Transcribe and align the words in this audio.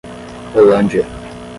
Rolândia 0.55 1.05